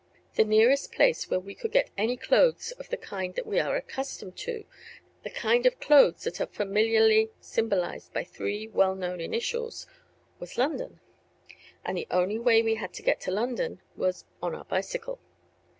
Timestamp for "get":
1.71-1.91, 13.03-13.21